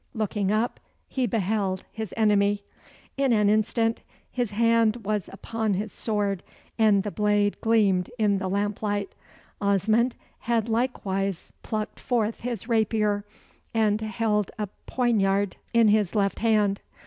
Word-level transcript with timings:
Looking 0.15 0.49
up, 0.49 0.79
he 1.07 1.27
beheld 1.27 1.83
his 1.91 2.11
enemy. 2.17 2.63
In 3.17 3.31
an 3.33 3.51
instant 3.51 4.01
his 4.31 4.49
hand 4.49 5.05
was 5.05 5.29
upon 5.31 5.75
his 5.75 5.93
sword, 5.93 6.41
and 6.79 7.03
the 7.03 7.11
blade 7.11 7.61
gleamed 7.61 8.09
in 8.17 8.39
the 8.39 8.47
lamp 8.47 8.81
light. 8.81 9.11
Osmond 9.61 10.15
had 10.49 10.67
likewise 10.67 11.53
plucked 11.61 11.99
forth 11.99 12.39
his 12.39 12.67
rapier, 12.67 13.25
and 13.75 14.01
held 14.01 14.49
a 14.57 14.69
poignard 14.87 15.57
in 15.71 15.89
his 15.89 16.15
left 16.15 16.39
hand. 16.39 16.81